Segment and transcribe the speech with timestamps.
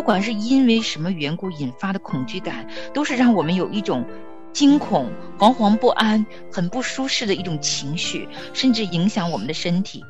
[0.00, 4.02] 不管是因为什么缘故引发的恐惧感，都是让我们有一种
[4.50, 10.02] 惊恐、惶惶不安、很不舒适的一种情绪，甚至影响我们的身体。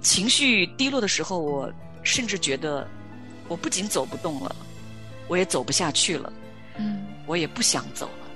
[0.00, 1.72] 情绪低落的时候，我
[2.02, 2.84] 甚至觉得，
[3.46, 4.56] 我不仅走不动了，
[5.28, 6.32] 我也走不下去了。
[6.76, 8.26] 嗯，我也不想走了。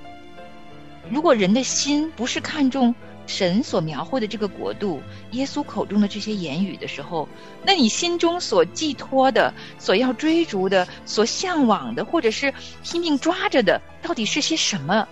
[1.11, 2.95] 如果人的心不是看重
[3.27, 5.01] 神所描绘的这个国度，
[5.31, 7.27] 耶稣口中的这些言语的时候，
[7.63, 12.53] 那你心中所寄托的、所要追逐的、所向往的，或者是
[12.83, 15.07] 拼命抓着的，到底是些什么？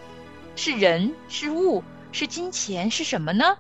[0.56, 1.14] 是人？
[1.28, 1.84] 是物？
[2.12, 2.90] 是金钱？
[2.90, 3.58] 是什么呢？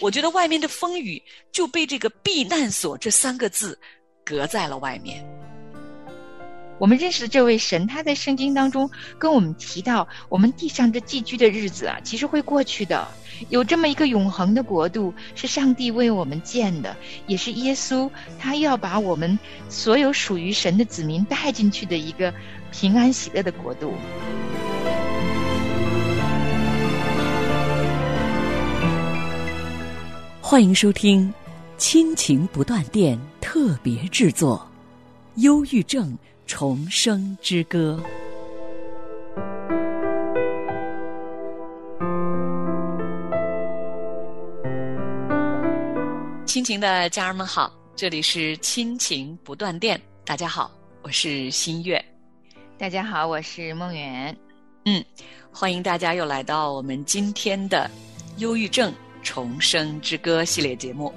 [0.00, 3.78] 我觉得外面的风雨就被这个避难所这三个字
[4.24, 5.22] 隔在了外面。
[6.78, 13.08] 我们认识的这位神，他在圣经当中跟我们提到，我们地上这寄居的日子啊，其实会过去的。
[13.48, 16.96] 有这么一个永恒的国度，是上帝为我们建的，
[17.26, 19.36] 也是耶稣他要把我们
[19.68, 22.32] 所有属于神的子民带进去的一个
[22.70, 23.92] 平安喜乐的国度。
[30.40, 31.28] 欢迎收听
[31.76, 34.64] 《亲情不断电》特别制作，
[35.42, 36.16] 《忧郁症
[36.48, 38.02] 重生之歌》。
[46.46, 52.02] 亲情的家人们好，这里是《亲情不断电》，大家好，我是新月。
[52.78, 54.34] 大家好，我是梦圆。
[54.86, 55.04] 嗯，
[55.52, 57.90] 欢迎大家又来到我们今天的
[58.38, 58.90] 忧郁症。
[59.20, 61.12] 重生之歌系列节目，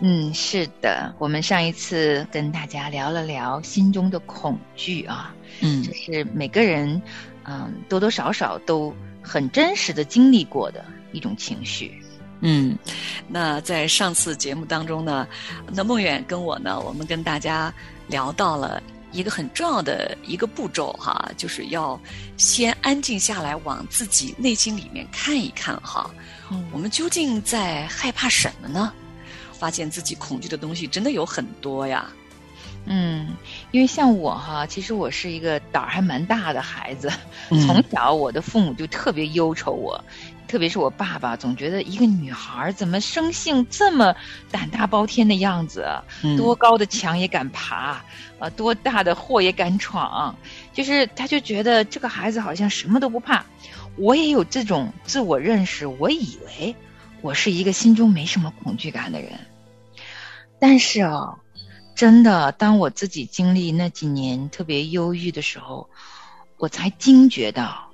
[0.00, 7.00] 嗯，是的，我们上一次跟大家聊了聊心中的恐惧啊，嗯，这是每个人，
[7.44, 11.98] 嗯，多多少少都很真实的经历过的一种情绪，
[12.40, 12.76] 嗯，
[13.26, 15.26] 那在上次节目当中呢，
[15.72, 17.72] 那梦远跟我呢，我们跟大家
[18.06, 21.98] 聊到了一个很重要的一个步骤哈，就是要
[22.36, 26.10] 先安静下来，往自己内心里面看一看哈。
[26.70, 28.92] 我们究竟在害怕什么呢？
[29.58, 32.06] 发现自己恐惧的东西真的有很多呀。
[32.88, 33.34] 嗯，
[33.72, 37.10] 因为像我哈，其实我是一个胆儿还蛮大的孩子。
[37.48, 40.00] 从小我的父母就特别忧愁我，
[40.46, 44.14] 特别是我爸爸，总觉得一个女孩怎么生性这么
[44.52, 45.84] 胆大包天的样子，
[46.36, 48.00] 多高的墙也敢爬，
[48.38, 50.32] 啊，多大的祸也敢闯，
[50.72, 53.44] 就是他就觉得这个孩子好像什么都不怕。
[53.96, 56.76] 我也有这种自我认识，我以为
[57.26, 59.32] 我是一个心中没什么恐惧感的人，
[60.60, 61.40] 但是啊，
[61.96, 65.90] 真的，当我自己经历那几年特别忧郁的时候，
[66.56, 67.90] 我才惊觉到，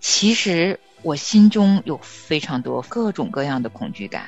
[0.00, 4.26] 其实我心中有非常多各种各样的恐惧感。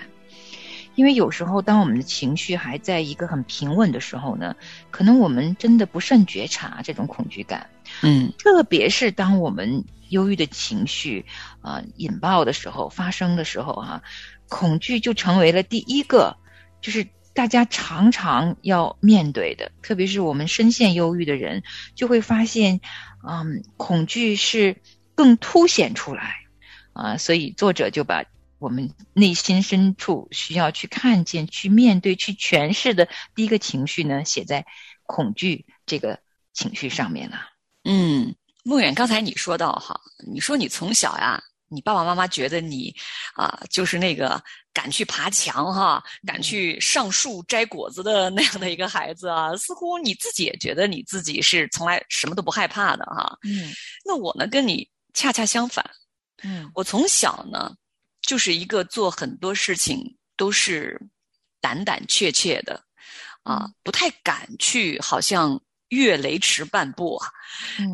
[0.94, 4.56] 因为有时候，当我们的情绪还在一个很平稳的时候呢，
[4.90, 7.68] 可能我们真的不慎觉察这种恐惧感。
[8.02, 9.84] 嗯，特别是当我们。
[10.10, 11.24] 忧郁的情绪
[11.62, 14.02] 啊引爆的时候，发生的时候哈，
[14.48, 16.36] 恐惧就成为了第一个，
[16.80, 19.70] 就是大家常常要面对的。
[19.82, 21.62] 特别是我们深陷忧郁的人，
[21.94, 22.80] 就会发现，
[23.24, 24.82] 嗯，恐惧是
[25.14, 26.34] 更凸显出来
[26.92, 27.16] 啊。
[27.16, 28.24] 所以作者就把
[28.58, 33.06] 我们内心深处需要去看见、去面对、去诠释的
[33.36, 34.66] 第一个情绪呢，写在
[35.04, 36.18] 恐惧这个
[36.52, 37.49] 情绪上面了。
[37.84, 38.34] 嗯。
[38.62, 39.98] 梦远，刚才你说到哈，
[40.30, 42.94] 你说你从小呀，你爸爸妈妈觉得你
[43.34, 44.41] 啊，就是那个
[44.74, 53.34] 敢去爬墙哈，敢去上树摘果子的那样的一个孩子啊，似乎你自己也觉得你自己是从来什么都不害怕的哈。
[53.44, 53.72] 嗯，
[54.04, 55.82] 那我呢，跟你恰恰相反。
[56.42, 57.74] 嗯，我从小呢，
[58.20, 60.04] 就是一个做很多事情
[60.36, 61.00] 都是
[61.62, 62.84] 胆胆怯怯的，
[63.42, 65.58] 啊，不太敢去，好像。
[65.90, 67.28] 越雷池半步啊，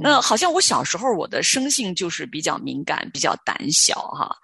[0.00, 4.34] 那好像我小时候我的生性就是比较敏感、比较胆小哈。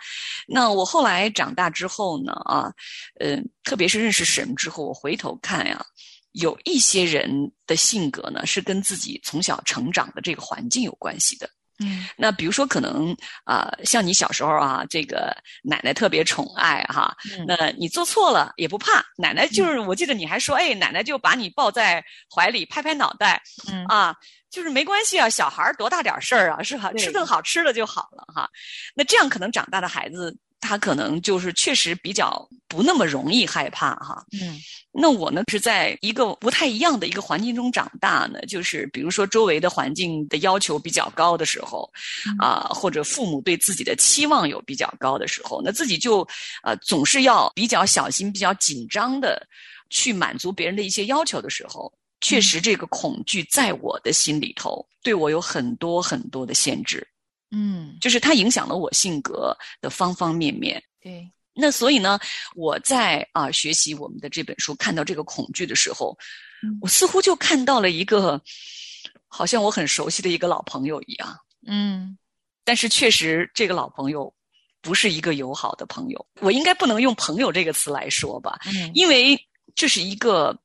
[0.47, 2.73] 那我后来长大之后呢啊，
[3.21, 5.83] 呃，特别是认识神之后，我回头看呀，
[6.33, 7.31] 有一些人
[7.67, 11.49] 的性格呢是跟自己从小成长的这个环境有关系的。
[11.83, 17.15] 嗯，那比如说可能啊，像你小时候啊，这个奶奶特别宠爱哈，
[17.47, 24.15] 那你做错了也不怕，奶奶就是我记得你还说，哎，奶奶就把你抱在怀里拍拍脑袋，嗯啊，
[24.51, 26.93] 就是没关系啊，小孩多大点事儿啊，是吧？
[26.99, 28.49] 吃顿好吃的就好了哈。
[28.95, 30.37] 那这样可能长大的孩子。
[30.63, 34.59] 他可能就是确实比较不那么容易害怕哈，嗯，
[34.93, 41.91] 那我呢是在一个不太一样的一个环境中长大呢，就是比如说周围的环境的要求比较高的时候，
[42.39, 46.27] 啊，或者父母对自己的期望有比较高的时候，那自己就
[46.63, 49.45] 呃总是要比较小心、比较紧张的
[49.91, 57.07] 去满足别人的一些要求的时候，确实这个恐惧在我的心里头，对我有很多很多的限制。
[57.53, 60.83] 嗯，就是它影响了我性格的方方面面。
[61.01, 62.19] 对，那所以呢，
[62.57, 66.17] 我在啊学习我们的这本书，看到这个恐惧的时候，
[66.81, 68.41] 我似乎就看到了一个
[69.29, 71.39] 好像我很熟悉的一个老朋友一样。
[71.67, 72.17] 嗯，
[72.65, 74.33] 但是确实这个老朋友
[74.81, 78.91] 不是一个友好的朋友，我应该不能用朋友这个词来说吧，嗯。
[78.95, 79.39] 因为
[79.75, 80.57] 这是一个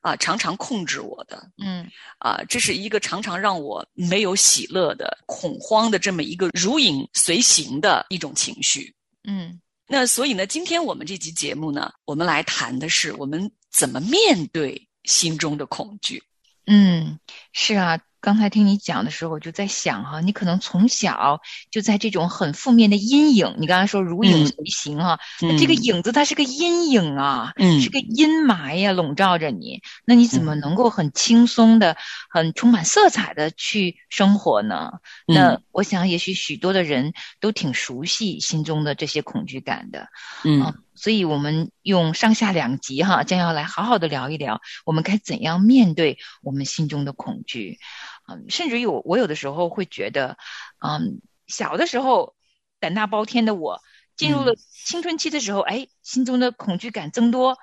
[0.00, 1.86] 啊常常控制我的，嗯
[2.18, 8.94] 啊，这是一个常常让我没有喜乐的、恐慌的这么一个如影随形的一种情绪。
[9.24, 16.22] 嗯那所以呢，今天我们这期节目呢，我们来谈的是我们怎么面对心中的恐惧。
[16.66, 17.18] 嗯，
[17.52, 17.98] 是啊。
[18.26, 21.40] 刚才听你讲的时候，我就在想哈，你可能从小
[21.70, 29.80] 就在这种很负面的阴影，你刚才说如影嗯随形哈，嗯那这个影子它是个阴影啊，嗯是个阴霾呀，笼罩着你。
[30.04, 31.96] 那你怎么能够很轻松的、
[32.28, 34.94] 很充满色彩的去生活呢？
[35.24, 40.08] 那嗯我想，也许许多的人都挺熟悉心中的这些恐惧感的。
[40.42, 47.78] 嗯啊，所以我们用上下两集哈，将要来好好的聊一聊，我们该怎样面对我们心中的恐惧。
[48.26, 50.36] 嗯，甚至于我我有的时候会觉得，
[50.78, 52.34] 嗯，小的时候
[52.80, 53.80] 胆大包天的我，
[54.16, 57.58] 进入了青春期的时候，哎，心中的恐惧感增多。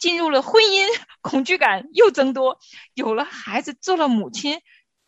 [0.00, 0.86] 进入了婚姻，
[1.22, 2.60] 恐惧感又增多；
[2.94, 4.60] 有了孩子，做了母亲，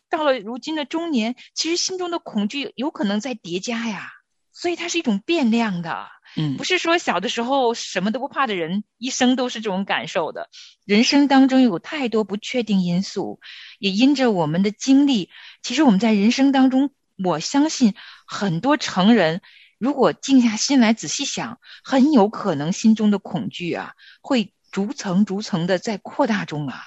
[0.09, 4.09] 到了如今的中年，其实心中的恐惧有可能在叠加呀。
[4.51, 6.09] 所以它是一种变量的。
[6.37, 10.49] 嗯不是说小的时候什么都不怕的人，一生都是这种感受的。
[10.85, 13.39] 人生当中有太多不确定因素，
[13.79, 15.29] 也因着我们的经历，
[15.61, 16.91] 其实我们在人生当中，
[17.23, 17.95] 我相信
[18.25, 19.41] 很多成人，
[19.77, 26.83] 如果静下心来仔细想，很有可能心中的恐惧啊，会逐层逐层的在扩大中啊。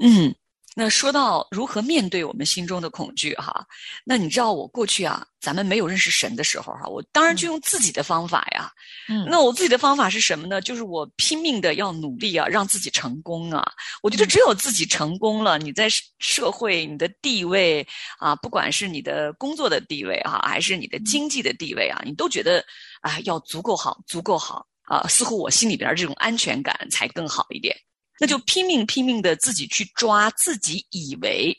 [0.00, 0.34] 嗯，
[0.80, 3.66] 那说到如何面对我们心中的恐惧哈，
[4.04, 8.70] 那你知道我过去啊，咱们没有认识神的时候哈，我当然就用自己的方法呀。
[9.08, 10.60] 嗯那我自己的方法是什么呢？
[10.60, 13.66] 就是我拼命的要努力啊，让自己成功啊。
[14.04, 17.84] 我觉得只有自己成功了，你在社社会你的地位
[18.20, 22.64] 啊，不管是你的工作的地位哈、还是你的经济的地位啊，你都觉得
[23.00, 27.76] 啊要足够好，足够好啊，似乎我心里边这种安全感才更好一点。
[28.18, 31.56] 那就拼命拼命的自己去抓自己以为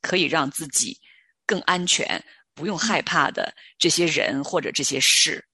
[0.00, 0.98] 可以让自己
[1.46, 2.22] 更安全、
[2.54, 5.44] 不用害怕的这些人或者这些事。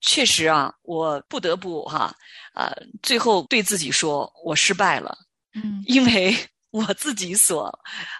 [0.00, 2.14] 确实啊，我不得不哈，
[2.54, 2.70] 呃，
[3.02, 5.16] 最后对自己说，我失败了，
[5.54, 6.36] 嗯因为
[6.70, 7.72] 我自己所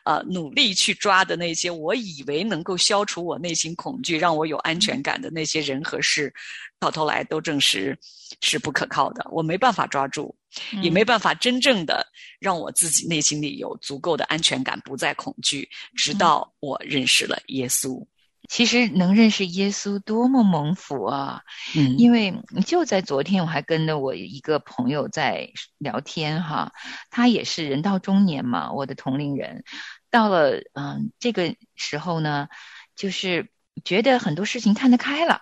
[0.05, 6.33] 呃努力去抓的那些，我以为能够消除我内心恐惧、让我有安全感的那些人和事，
[6.79, 7.97] 到头来都证实
[8.41, 9.27] 是不可靠的。
[9.31, 10.35] 我没办法抓住，
[10.83, 12.07] 也没办法真正的
[12.41, 18.07] 让我自己内心里有足够的安全感，不再恐惧，直到我认识了耶稣。
[18.49, 21.43] 其实能认识耶稣多么蒙福啊！
[21.75, 22.33] 嗯因为
[22.65, 26.73] 就在昨天，我还跟着我一个朋友在聊天哈，
[27.11, 29.65] 他也是人到中年嘛，我的同龄人，
[30.13, 32.47] 到了嗯这个时候呢，
[32.95, 33.51] 就是
[33.85, 35.41] 觉得很多事情看得开了。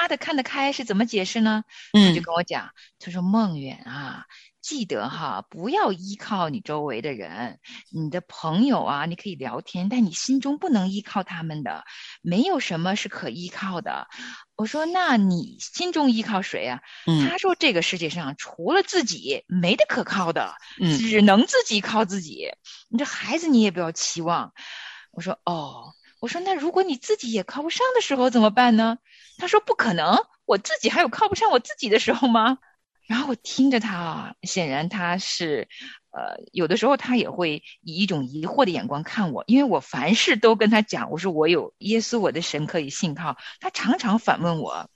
[0.00, 1.64] 他的看得开是怎么解释呢？
[1.92, 2.70] 他就嗯跟我讲，
[3.00, 4.26] 他说梦远啊，
[4.64, 7.60] 记得哈，不要依靠你周围的人，
[7.92, 11.84] 你的朋友啊，你可以聊天，但你心中不能依靠他们的，
[12.22, 14.08] 没有什么是可依靠的。
[14.56, 16.80] 我说，那你心中依靠谁啊？
[17.06, 22.48] 嗯他说，这个世界上除了自己，没得可靠的，嗯只能自己靠自己。
[22.88, 24.54] 你这孩子，你也不要期望。
[25.12, 28.96] 我说，哦，我说，那如果你自己也靠不上的时候怎么办呢？
[29.36, 32.56] 他说，不可能，我自己还有靠不上我自己的时候吗？
[33.06, 35.68] 然后我听着他啊，显然他是，
[36.10, 43.36] 呃，有的时候他也会以一种疑惑的眼光看我，因为我凡事都跟他讲，我说我有耶稣，我的神可以信靠。
[43.60, 44.88] 他常常反问我，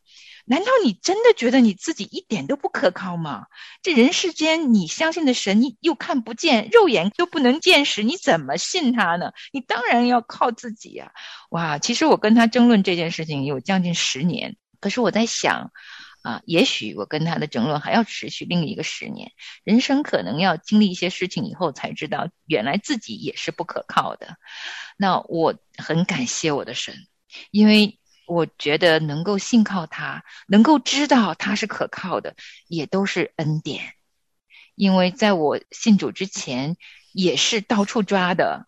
[0.47, 3.45] 难道你真的觉得你自己一点都不可靠吗？
[3.83, 9.33] 这人世间你相信的神，你又看不见，肉眼都不能见识，你怎么信他呢？
[9.53, 11.13] 你当然要靠自己呀、
[11.51, 15.71] 哇，其实我跟他争论这件事情有将近十年，可是我在想。
[16.29, 19.33] 啊，也许我跟他的争论还要持续另一个十年，
[19.65, 24.37] 人生可能要经历一些事情以后才知道，原来自己也是不可靠的。
[24.99, 26.95] 那我很感谢我的神，
[27.51, 33.95] 因为我觉得能够信靠他，能够知道他是可靠的，也都是恩典。
[34.75, 36.77] 因为在我信主之前，
[37.15, 38.67] 也是到处抓的。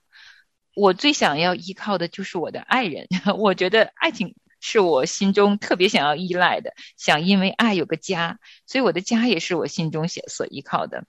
[0.75, 4.35] 我最想要依靠的就是我的爱人， 我觉得爱情。
[4.61, 11.05] 是我心中特别想要依赖的，想因为爱有个家，所以我的家也是我心中所所依靠的。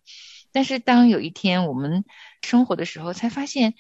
[0.52, 2.04] 但是当有一天我们
[2.42, 3.76] 生活的时候，才发现，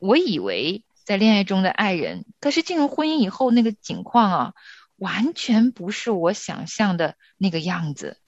[0.00, 4.54] 我以为在恋爱中的爱人，可是进入婚姻以后那个情况啊，
[4.96, 8.18] 完全不是我想象的那个样子。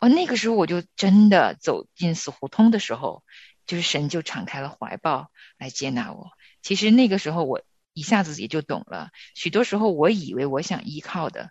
[0.00, 3.24] 哦，那个时候我就真的走进死胡同的时候，
[3.66, 6.30] 就是神就敞开了怀抱来接纳我。
[6.62, 7.62] 其实那个时候我
[7.96, 11.50] 一下子也就懂了，许多时候我以为我想依靠的，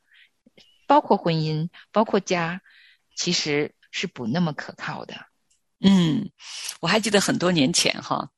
[0.85, 2.61] 包括婚姻，包括家，
[3.15, 5.15] 其实是不那么可靠的。
[5.79, 6.29] 嗯，
[6.81, 8.29] 我还记得很多年前哈，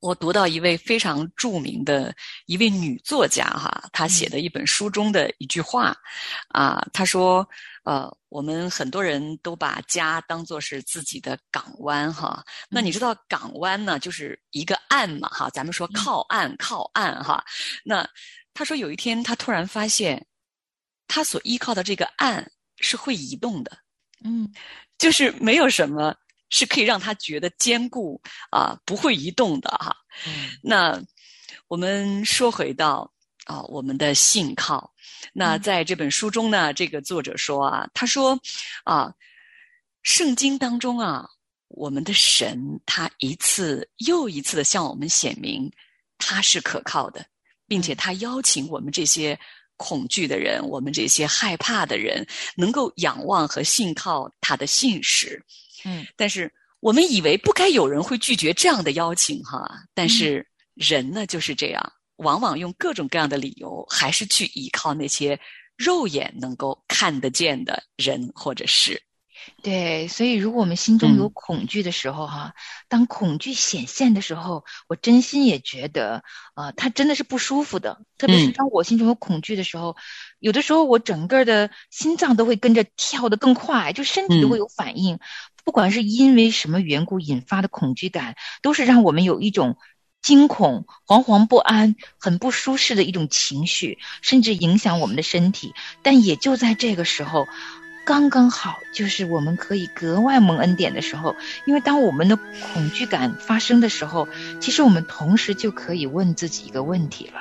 [0.00, 2.14] 我读到一位非常著名的
[2.46, 5.96] 一位女作家哈，她写的一本书中的一句话
[6.48, 7.48] 啊，她说。
[7.82, 12.44] 呃，我们很多人都把家当做是自己的港湾哈。
[12.68, 15.48] 那你知道港湾呢，就是一个岸嘛哈。
[15.48, 17.42] 咱们说靠岸，靠岸哈。
[17.82, 18.06] 那
[18.52, 20.24] 她说有一天她突然发现，
[21.08, 23.76] 她所依靠的这个岸是会移动的，
[24.22, 24.52] 嗯，
[24.98, 26.14] 就是没有什么
[26.50, 29.96] 是可以让他觉得坚固啊，不会移动的哈。
[30.62, 31.00] 那
[31.68, 33.10] 我们说回到
[33.46, 34.92] 啊，我们的信靠。
[35.32, 38.38] 那在这本书中呢，这个作者说啊，他说，
[38.84, 39.12] 啊，
[40.02, 41.28] 圣经当中啊，
[41.68, 45.70] 我们的神他一次又一次的向我们显明，
[46.18, 47.24] 他是可靠的，
[47.68, 49.38] 并且他邀请我们这些
[49.76, 52.26] 恐惧的人，我们这些害怕的人，
[52.56, 55.40] 能够仰望和信靠他的信实。
[55.84, 61.92] 嗯，但是我们以为不该有人会拒绝这样的邀请哈，但是人呢就是这样。
[62.16, 65.40] 往往用各种各样的理由，还是去依靠那些
[65.78, 69.02] 肉眼能够看得见的人或者事。
[69.62, 72.54] 对，所以如果我们心中有恐惧的时候，哈，
[72.88, 76.22] 当恐惧显现的时候，我真心也觉得，
[76.54, 78.00] 啊，它真的是不舒服的。
[78.18, 79.96] 特别是当我心中有恐惧的时候，
[80.38, 85.18] 有的时候我整个的心脏都会跟着跳得更快，就身体都会有反应。
[85.64, 89.76] 不管是因为什么缘故引发的恐惧感，都是让我们有一种。
[90.22, 95.72] 惊恐、惶惶不安、很不舒适的一种情绪，甚至影响我们的身体。
[96.02, 97.48] 但也就在这个时候，
[98.04, 101.36] 刚刚好就是我们可以格外蒙恩典的时候。
[101.66, 104.28] 因为当我们的恐惧感发生的时候，
[104.60, 107.40] 其实我们同时就可以问自己一个问题了：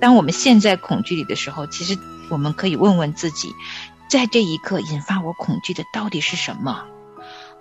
[0.00, 1.98] 当我们陷在恐惧里的时候，其实
[2.30, 3.52] 我们可以问问自己，
[4.08, 6.84] 在这一刻引发我恐惧的到底是什么？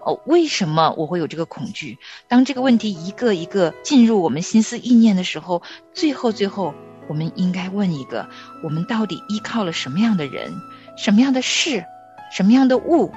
[0.05, 1.97] 哦，为什么我会有这个恐惧？
[2.27, 6.75] 当这个问题一个一个进入我们心思意念的时候，最后最后，
[7.07, 8.27] 我们应该问一个：
[8.63, 10.51] 我们到底依靠了什么样的人、
[10.97, 11.85] 什么样的事、
[12.33, 13.11] 什么样的物？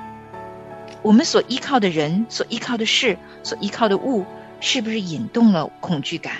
[1.00, 4.26] 我们所依靠的人、所依靠的事、所依靠的物，
[4.60, 6.34] 是不是引动了恐惧感？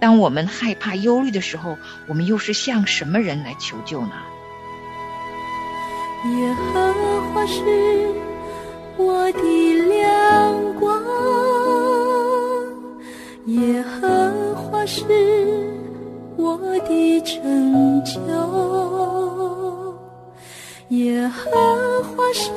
[0.00, 4.12] 当我们害怕、忧虑的时候，我们又是向什么人来求救呢？
[6.26, 6.92] 耶和
[7.32, 7.62] 华是。
[8.96, 9.40] 我的
[9.88, 11.02] 亮光，
[13.46, 15.02] 耶和华是
[16.36, 16.56] 我
[16.86, 18.20] 的拯救，
[20.94, 22.50] 耶和华是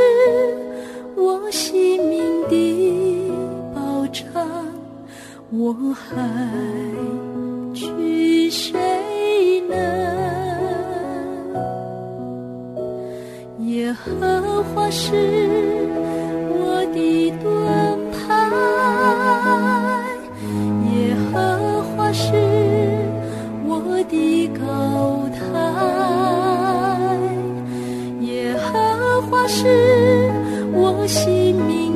[1.15, 3.31] 我性命的
[3.73, 4.23] 保障，
[5.49, 6.15] 我还
[7.73, 8.79] 惧谁
[9.67, 9.75] 能？
[13.65, 16.26] 耶和华是。
[31.07, 31.86] 心明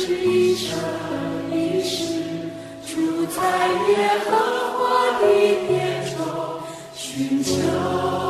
[0.00, 0.78] 是一生
[1.52, 2.22] 一世
[2.86, 4.30] 住在耶和
[4.78, 5.26] 华的
[5.66, 6.60] 殿中，
[6.94, 8.27] 寻求。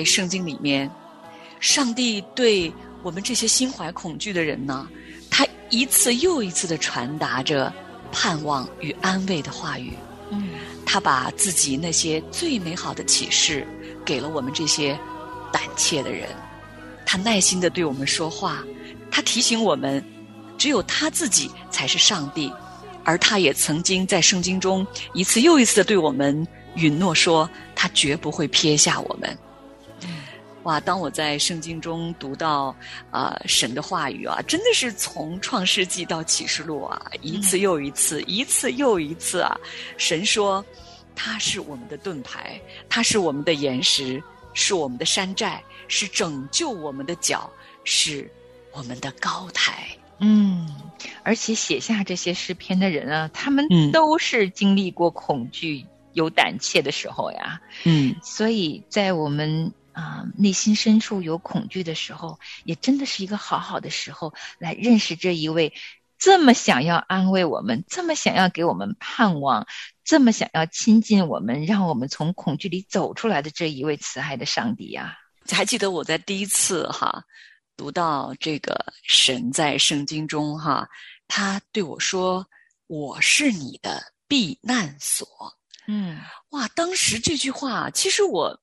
[0.00, 0.90] 在圣经里面，
[1.60, 4.88] 上帝对我们这些心怀恐惧的人呢，
[5.30, 7.70] 他一次又一次的传达着
[8.10, 9.92] 盼望与安慰的话语。
[10.30, 10.48] 嗯
[10.86, 13.64] 他把自己那些最美好的启示
[14.04, 14.98] 给了我们这些
[15.52, 16.30] 胆怯的人，
[17.04, 18.64] 他耐心的对我们说话，
[19.10, 20.02] 他提醒我们，
[20.56, 22.50] 只有他自己才是上帝，
[23.04, 29.38] 而他也曾经在圣经中一次又一次的对我们允诺说，他绝不会撇下我们。
[30.64, 30.78] 哇！
[30.78, 32.74] 当我在圣经中读到
[33.10, 39.58] 啊、呃神的话语啊，真的是从创世纪到启示录啊，一次又一次，一次又一次啊，
[39.96, 40.64] 神说
[41.14, 47.50] 他是我们的盾牌，他是我们的岩石，是我们的山寨，是拯救我们的脚，
[47.84, 48.30] 是
[48.72, 49.88] 我们的高台。
[50.18, 50.68] 嗯，
[51.22, 57.58] 而且写下这些诗篇的人啊，他们嗯都是经历过恐惧、有胆怯的时候呀。
[57.84, 65.74] 嗯所以在我们啊、内心深处有恐惧的时候，也真的是一个好好的时候来认识这一位
[66.18, 69.66] 这么想要安慰我们、这么想要给我们盼望、
[70.02, 75.18] 这么想要亲近我们、让我们从恐惧里走出来的这一位慈爱的上帝呀、
[75.50, 77.22] 还记得我在第一次哈
[77.76, 80.88] 读到这个神在圣经中哈，
[81.28, 82.46] 他对我说
[82.88, 85.26] ：“我是你的避难所。”
[85.86, 86.18] 嗯
[86.50, 88.60] 哇，当时这句话，其实我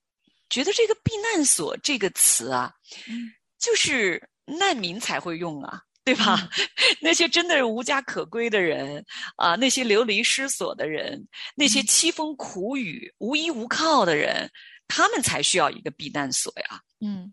[0.50, 2.74] 觉得这个“避难所”这个词啊，
[3.10, 6.50] 嗯就是难民才会用啊，对吧？
[7.01, 9.04] 那些真的是无家可归的人
[9.36, 14.50] 啊，那些流离失所的人，那些凄风苦雨、无依无靠的人，
[14.88, 16.82] 他们才需要一个避难所呀。
[17.02, 17.32] 嗯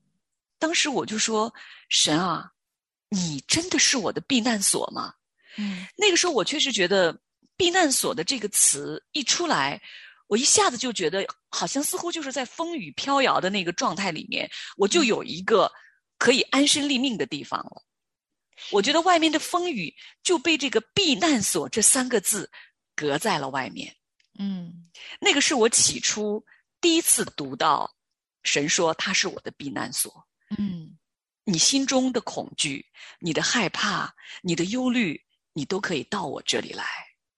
[0.58, 1.52] 当时我就说
[1.90, 2.50] ：“神啊，
[3.10, 5.12] 你真的是我的避难所吗？”
[5.58, 7.16] 嗯那个时候我确实觉得
[7.56, 9.80] “避难所”的这个词一出来，
[10.26, 15.70] 我一下子就觉得好像似乎就是在风雨飘摇的那个状态里面，我就有一个
[16.18, 17.82] 可以安身立命的地方了。
[18.70, 22.50] 我觉得外面的风雨就被这个“避难所”这三个字
[22.94, 23.94] 隔在了外面。
[24.38, 26.44] 嗯那个是我起初
[26.80, 27.88] 第一次读到
[28.42, 30.26] 神说他是我的避难所。
[30.56, 30.96] 嗯
[31.44, 32.86] 你心中的恐惧、
[33.18, 35.20] 你的害怕、你的忧虑，
[35.52, 36.84] 你都可以到我这里来。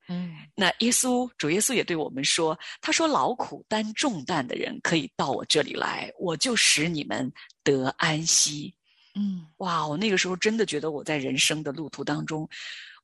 [0.09, 7.33] 嗯那耶稣，主耶稣也对我们说：“他说劳苦担重担的人可以到我这里来，我就使你们
[7.65, 8.73] 得安息。
[9.15, 9.87] 嗯”哇！
[9.87, 12.49] 我那个时候真的觉得我在人生的路途当中，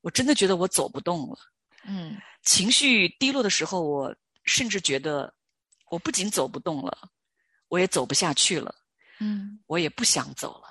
[0.01, 1.37] 我真的觉得我走不动了。
[1.85, 5.33] 嗯情绪低落的时候，我甚至觉得
[5.89, 7.09] 我不仅走不动了，
[7.67, 8.73] 我也走不下去了，
[9.19, 10.67] 嗯我也不想走了。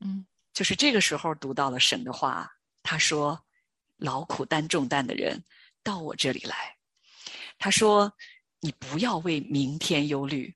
[0.00, 2.50] 嗯就是这个时候读到了神的话，
[2.82, 3.38] 他说
[3.98, 5.42] ：“劳苦担重担的人，
[5.84, 6.56] 到我这里来。”
[7.60, 8.12] 他说
[8.60, 10.52] ：“你不要为明天忧虑。”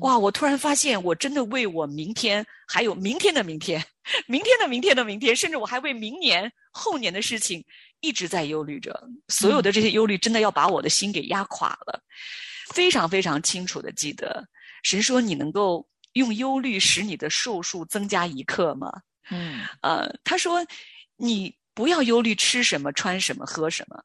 [0.00, 0.18] 哇！
[0.18, 3.84] 我突然发现，我真的为我明天，还有明天的明天，
[4.26, 7.64] 明天的明天的明天，甚至我还为明年、后年的事情
[8.00, 9.08] 一直在忧虑着。
[9.28, 12.02] 所有的这些忧虑，真的要把我的心给压垮了。
[12.74, 14.44] 非常非常清楚的记得，
[14.82, 18.92] 神说：“你能够用忧虑使你的寿数增加一刻吗？”
[19.30, 20.66] 嗯呃，他说
[21.16, 24.02] ：“你不要忧虑吃什么、穿什么、喝什么。”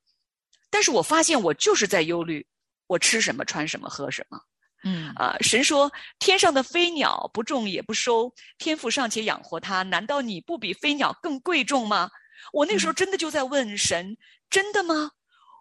[0.69, 2.45] 但是我发现我就是在忧虑
[2.87, 4.39] 我吃什么、穿什么、喝什么。
[4.83, 12.09] 嗯啊、神说：“天上的飞鸟不种也不收，天父尚且养活它，难道你不比飞鸟更贵重吗？”
[12.53, 14.15] 我那时候真的就在问神
[14.49, 15.11] ：“真的吗？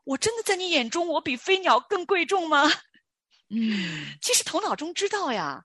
[0.04, 2.70] 我真的在你眼中我比飞鸟更贵重吗？”
[3.50, 5.64] 嗯其实头脑中知道呀，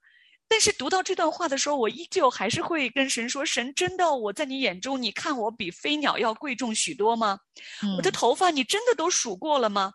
[0.53, 7.39] 但是读到这段话的时候，我依旧还是会跟神说：“神，真的我在你眼中，你看我比飞鸟要贵重许多吗？
[7.81, 9.93] 嗯我的头发你真的都数过了吗？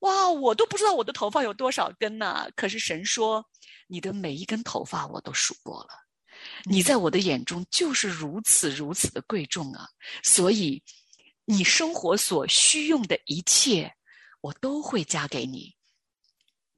[0.00, 3.46] 哇，我都不知道我的头发有多少根呢、可是神说，
[3.86, 5.90] 你的每一根头发我都数过了，
[6.64, 9.88] 你在我的眼中就是如此如此的贵重啊！
[10.24, 10.82] 所以，
[11.44, 13.94] 你生活所需用的一切，
[14.40, 15.76] 我都会加给你。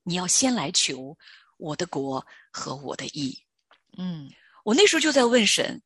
[0.02, 1.16] 你要先来求
[1.58, 3.38] 我的国和我的义。
[3.96, 4.30] 嗯
[4.64, 5.82] 我那时候就在问神：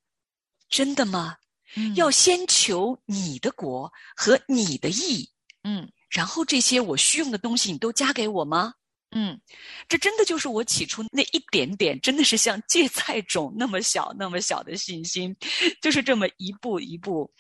[0.69, 1.37] 真的吗？
[1.75, 5.31] 嗯要先求你的国和你的义，
[5.65, 8.75] 嗯然后这些我需用的东西你都加给我吗？
[9.15, 9.41] 嗯
[9.89, 15.37] 这真的就是我起初那一点点，真的是像芥菜种那么小、那么小的信心，
[15.81, 17.31] 就是这么一步一步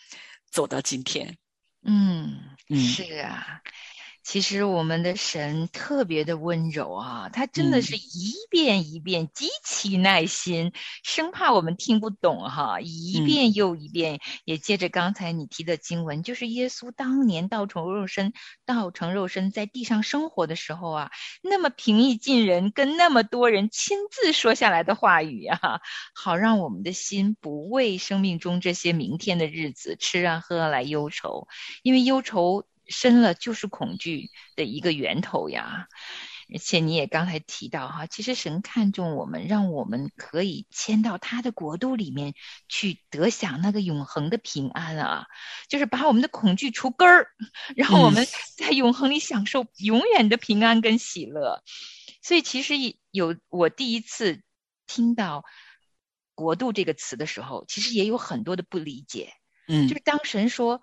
[0.50, 1.36] 走到今天。
[1.84, 3.60] 嗯，嗯是啊，
[4.22, 14.20] 其实我们的神特别的温柔啊，他真的是一遍一遍极其耐心，生怕我们听不懂哈，一遍又一遍。
[14.44, 18.32] 也接着刚才你提的经文，就是耶稣当年道成肉身，
[18.64, 21.10] 道成肉身在地上生活的时候啊，
[21.42, 25.80] 那么平易近人，跟那么多人亲自说下来的话语啊，
[26.14, 31.48] 好让我们的心不为生命中这些明天的日子吃啊喝啊来忧愁，
[31.82, 32.64] 因为忧愁。
[32.92, 35.88] 深了就是恐惧的一个源头呀，
[36.54, 42.34] 而且你也刚才提到哈，其实神看重我们，让我们可以迁到他的国度里面
[42.68, 45.26] 去得享那个永恒的平安啊，
[45.68, 47.26] 就是把我们的恐惧除根儿，
[47.74, 48.26] 然后我们
[48.56, 51.62] 在永恒里享受永远的平安跟喜乐。
[52.20, 52.74] 所以其实
[53.10, 54.42] 有我第一次
[54.86, 55.44] 听到
[56.36, 59.32] “国度”这个词的时候，其实也有很多的不理解，
[59.68, 60.82] 嗯，就是当神说。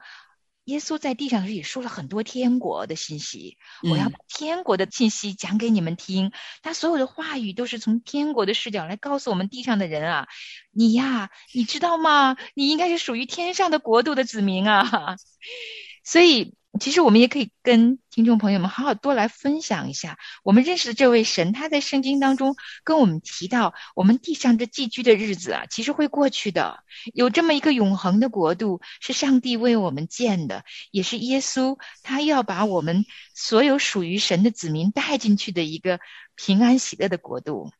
[0.70, 3.58] 耶稣在地上时也说了很多天国的信息，
[3.90, 6.32] 我要把天国的信息讲给你们听。
[6.62, 10.28] 他所有的话语都是从天国的视角来告诉我们地上的人啊，
[10.72, 12.38] 你呀，你知道吗？
[12.54, 15.18] 你应该是属于天上的国度的子民啊，
[16.06, 16.54] 所以。
[16.80, 33.04] 其实我们也可以跟听众朋友们好好多来分享一下，我们认识的这位神，他在圣经当中跟我们提到，我们地上这寄居的日子啊，其实会过去的，有这么一个永恒的国度，是上帝为我们建的，也是耶稣他要把我们
[33.34, 36.00] 所有属于神的子民带进去的一个
[36.36, 37.72] 平安喜乐的国度。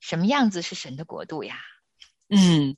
[0.00, 1.56] 什么样子是神的国度呀？
[2.32, 2.76] 嗯，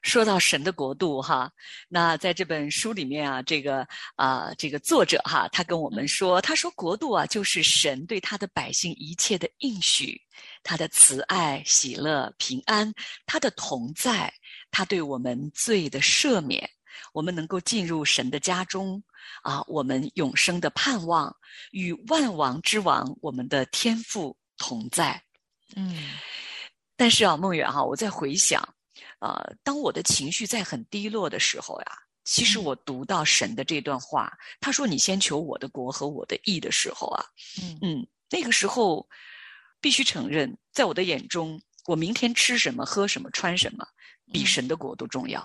[0.00, 1.52] 说到神的国度哈，
[1.88, 3.86] 那在这本书里面啊，这个
[4.16, 10.18] 啊，这个作者哈，他跟我们说，他说国度啊，就是神对他的百姓一切的应许，
[10.62, 12.90] 他的慈爱、喜乐、平安，
[13.26, 14.32] 他的同在，
[14.70, 16.66] 他对我们罪的赦免，
[17.12, 19.02] 我们能够进入神的家中
[19.42, 21.36] 啊，我们永生的盼望，
[21.72, 25.22] 与万王之王我们的天父同在。
[25.76, 26.10] 嗯，
[26.96, 28.66] 但是啊，梦远哈，我在回想。
[29.24, 31.86] 呃，当我的情绪在很低落的时候呀，
[32.24, 37.24] 其实我读到神的这段话，他说：“你先求我的国和我的义的时候啊，
[37.62, 37.78] 嗯。
[37.80, 39.08] 嗯，那个时候
[39.80, 43.86] 必须承认，在我的眼中，我明天吃什么、喝什么、穿什么，
[44.30, 45.42] 比神的国都重要，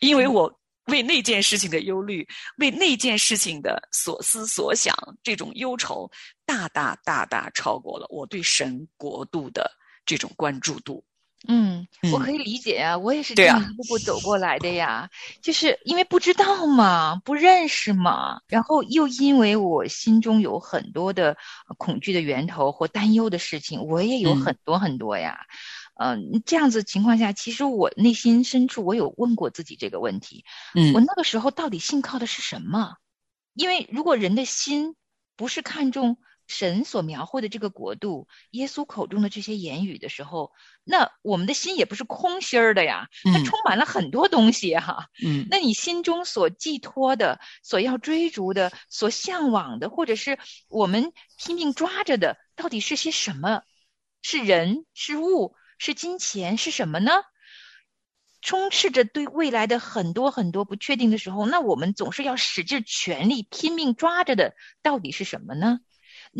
[0.00, 0.54] 因为我
[0.88, 6.10] 为那件事情的忧虑，为那件事情的所思所想，这种忧愁，
[6.44, 9.70] 大大大大超过了我对神国度的
[10.04, 11.02] 这种关注度。”
[11.46, 15.08] 嗯，我可以理解呀，我也是这样一步步走过来的呀。
[15.40, 21.36] 就是因为不知道嘛，不认识嘛，然后又因为我心中有很多的
[21.76, 25.38] 恐惧的源头或担忧的事情，我也有很多很多呀。
[25.94, 30.44] 嗯，这样子情况下，其实我内心深处我有问过自己这个问题。
[30.74, 32.96] 嗯，我那个时候到底信靠的是什么？
[33.54, 34.96] 因为如果人的心
[35.36, 36.18] 不是看重。
[36.48, 45.08] 神所描绘的这个国度，耶稣口中的这些言语的时候，那我们的心也不是空心儿的呀，它充满了很多东西哈。
[45.24, 53.62] 嗯，那你心中所寄托的、所要追逐的、所向往的，或者是我们拼命抓着的，到底是些什么？
[54.22, 54.86] 是人？
[54.94, 55.54] 是物？
[55.78, 56.56] 是金钱？
[56.56, 57.12] 是什么呢？
[58.40, 65.80] 充斥着对未来的很多很多不确定的时候，那我们总是要使劲全力拼命抓着的，到底是什么呢？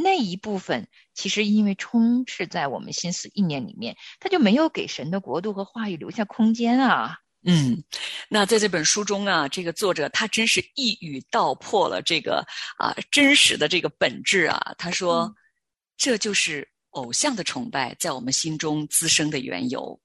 [0.01, 7.19] 那一部分其实因为充斥在我们心思意念里面，他就没有给神的国度和话语留下空间啊。
[7.43, 7.83] 嗯，
[8.29, 12.47] 那在这本书中啊，这个作者他真是一语道破了这个
[12.79, 14.73] 啊真实的这个本质啊。
[14.79, 15.35] 他说，
[15.97, 20.01] 这就是偶像的崇拜在我们心中滋生的缘由。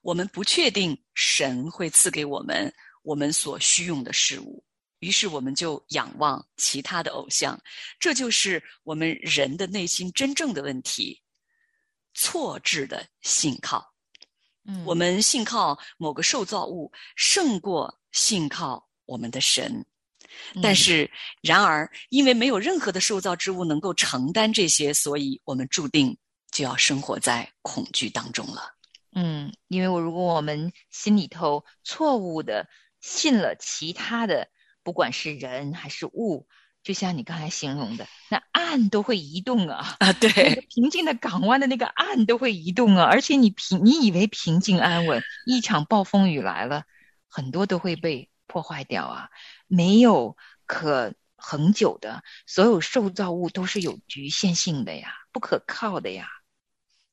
[0.00, 2.72] 我们不确定神会赐给我们
[3.02, 4.64] 我们所需用的事物。
[5.00, 7.60] 于是我们就仰望其他的偶像，
[8.00, 11.20] 这就是我们人的内心真正的问题——
[12.14, 13.92] 错置的信靠。
[14.64, 19.84] 嗯，我们信靠某个受造物胜过信靠我们的神，
[20.62, 21.10] 但是
[21.42, 26.16] 然而因为没有任何的受造之物能够承担这些，所以我们注定
[26.50, 28.74] 就要生活在恐惧当中了。
[29.14, 32.66] 嗯，因为我如果我们心里头错误的
[33.02, 34.48] 信了其他的。
[34.86, 36.46] 不管是人还是物，
[36.84, 39.96] 就像你刚才形容的，那岸都会移动啊！
[39.98, 43.02] 啊，对，平静的港湾的那个岸都会移动啊！
[43.02, 46.84] 而且你平，你以为平静安稳，一场暴风雨来了，
[47.28, 49.28] 很多都会被破坏掉啊！
[49.66, 56.28] 没有可恒久的，所有受造物都是有局限性的呀，不可靠的呀。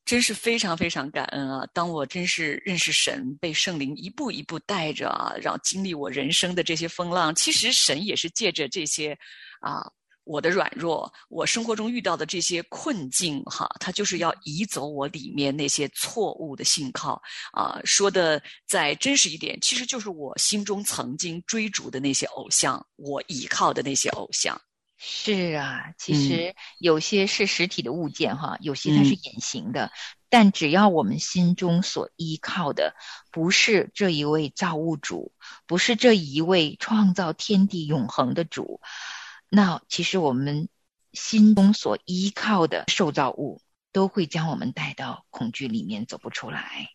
[0.06, 1.66] 真是非常非常感恩啊！
[1.74, 9.18] 当我真是认识神，被圣灵一步一步带着啊，然后经历我人生的这些风浪，其实神也是借着这些
[9.62, 9.90] 啊
[10.26, 17.22] 我的软弱，我生活中遇到的这些困境，哈，他就是要移走我里面那些错误的信靠
[17.54, 17.80] 啊。
[17.86, 24.60] 说的再真实一点，其实就是我心中曾经追逐的那些偶像，我依靠的那些偶像。
[25.06, 29.92] 是啊，其实有些是实体的物件哈，有些它是隐形的。
[30.30, 32.96] 但只要我们心中所依靠的
[33.30, 35.34] 不是这一位造物主，
[35.68, 38.80] 不是这一位创造天地永恒的主。
[39.50, 40.70] 那其实我们
[41.12, 43.62] 心中所依靠的受造物，
[43.92, 46.92] 都会将我们带到恐惧里面走不出来。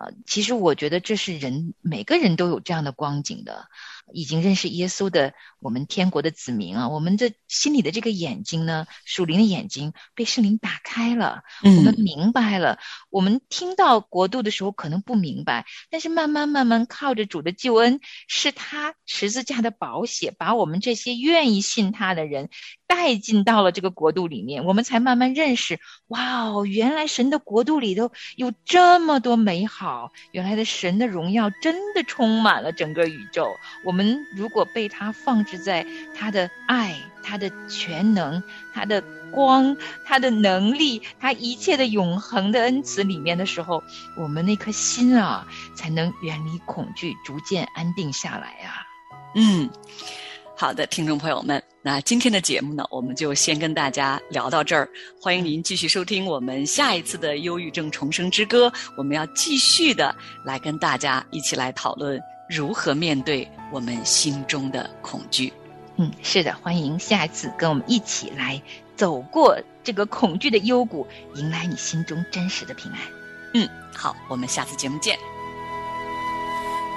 [0.00, 3.68] 啊，其实我觉得这是人每个人都有这样的光景的。
[4.12, 12.80] 已经认识耶稣的我们天国的子民啊，我们的心里的这个眼睛呢，属灵的眼睛被圣灵打开了，我们明白了。
[13.10, 22.48] 我们听到国度的时候可能不明白，但是慢慢慢慢靠着主的救恩，是他十字架的宝血，把我们这些愿意信他的人
[22.90, 25.78] 带进到了这个国度里面，我们才慢慢认识。
[26.08, 33.46] 哇哦，原来神的国度里头有这么多美好，原来的神的荣耀真的充满了整个宇宙。
[33.84, 34.10] 我们。
[34.34, 39.76] 如果被他放置在他的爱、他的全能、他的光、
[40.06, 43.82] 他的能力、他一切的永恒的恩慈里面的时候，
[44.16, 48.86] 我们那颗心啊，才能远离恐惧，逐渐安定下来呀。
[49.34, 49.70] 嗯，
[50.60, 54.86] 好的，听众朋友们，那今天的节目呢，我们就先跟大家聊到这儿。
[55.18, 62.20] 欢迎您继续收听我们下一次的《忧郁症重生之歌》，我们要继续的来跟大家一起来讨论。
[62.46, 65.50] 如何面对我们心中的恐惧？
[65.96, 68.60] 嗯，是的，欢迎下一次跟我们一起来
[68.96, 73.00] 走过这个恐惧的幽谷，迎来你心中真实的平安。
[73.54, 75.16] 嗯，好，我们下次节目见。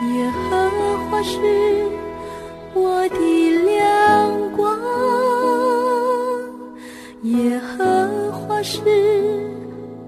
[0.01, 0.69] 耶和
[1.09, 1.89] 华是
[2.75, 3.17] 我的
[3.65, 4.79] 亮光，
[7.23, 8.79] 耶和华是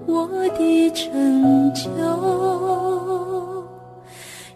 [0.06, 0.26] 我
[0.58, 1.90] 的拯救。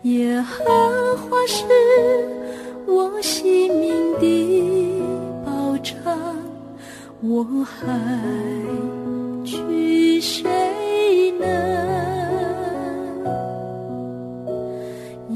[0.03, 1.65] 耶和华是
[2.87, 5.03] 我性命的
[5.45, 5.95] 保障，
[7.23, 7.87] 我还
[9.45, 11.47] 惧谁呢？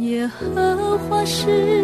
[0.01, 1.84] 耶和华是